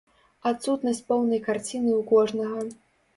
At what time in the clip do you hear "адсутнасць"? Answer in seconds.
0.51-1.01